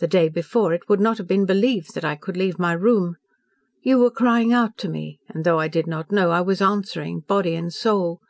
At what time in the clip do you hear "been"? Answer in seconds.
1.26-1.46